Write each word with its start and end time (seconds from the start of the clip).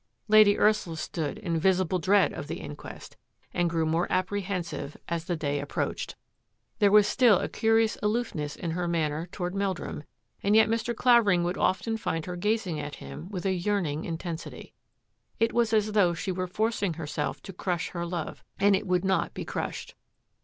Lady 0.27 0.57
Ursula 0.57 0.97
stood 0.97 1.37
in 1.37 1.59
visible 1.59 1.99
dread 1.99 2.33
of 2.33 2.47
the 2.47 2.59
in 2.59 2.75
quest 2.75 3.17
and 3.53 3.69
grew 3.69 3.85
more 3.85 4.11
apprehensive 4.11 4.97
as 5.07 5.25
the 5.25 5.35
day 5.35 5.61
ap 5.61 5.69
CROSS 5.69 5.85
PURPOSES 5.85 6.15
167 6.79 6.79
proached. 6.79 6.79
There 6.79 6.91
was 6.91 7.07
still 7.07 7.37
a 7.37 7.47
curious 7.47 7.97
aloofness 8.01 8.55
in 8.55 8.71
her 8.71 8.87
manner 8.87 9.27
toward 9.31 9.53
Meldrum, 9.53 10.03
and 10.41 10.55
yet 10.55 10.69
Mr. 10.69 10.95
Claver 10.95 11.29
ing 11.29 11.43
would 11.43 11.55
often 11.59 11.97
find 11.97 12.25
her 12.25 12.35
gazing 12.35 12.79
at 12.79 12.95
him 12.95 13.29
with 13.29 13.45
a 13.45 13.53
yearn 13.53 13.85
ing 13.85 14.05
intensity. 14.05 14.73
It 15.39 15.53
was 15.53 15.71
as 15.71 15.91
though 15.91 16.15
she 16.15 16.31
were 16.31 16.47
forcing 16.47 16.95
herself 16.95 17.43
to 17.43 17.53
crush 17.53 17.89
her 17.89 18.03
love 18.03 18.43
and 18.57 18.75
it 18.75 18.87
would 18.87 19.05
not 19.05 19.35
be 19.35 19.45
crushed. 19.45 19.93